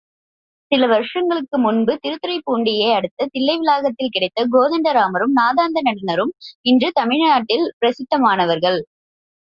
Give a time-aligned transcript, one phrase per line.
[0.71, 6.33] சில வருஷங்களுக்கு முன்பு திருத்துறைப்பூண்டியை அடுத்த தில்லைவிளாகத்தில் கிடைத்த கோதண்ட ராமரும், நாதாந்த நடனரும்,
[6.61, 8.79] இன்று தமிழ்நாட்டில் பிரசித்தமானவர்கள்.